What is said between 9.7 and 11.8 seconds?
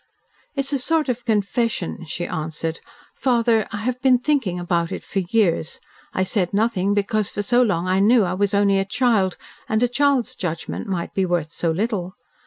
a child's judgment might be worth so